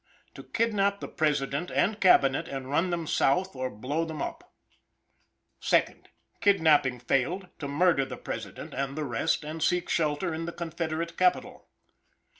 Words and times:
To 0.33 0.41
kidnap 0.41 0.99
the 0.99 1.07
President 1.07 1.69
and 1.69 2.01
Cabinet, 2.01 2.47
and 2.47 2.67
run 2.71 2.89
them 2.89 3.05
South 3.05 3.55
or 3.55 3.69
blow 3.69 4.03
them 4.03 4.19
up. 4.19 4.51
2d. 5.61 6.05
Kidnapping 6.39 6.97
failed, 6.99 7.49
to 7.59 7.67
murder 7.67 8.03
the 8.03 8.17
President 8.17 8.73
and 8.73 8.97
the 8.97 9.05
rest 9.05 9.43
and 9.43 9.61
seek 9.61 9.89
shelter 9.89 10.33
in 10.33 10.45
the 10.45 10.53
confederate 10.53 11.19
capital. 11.19 11.67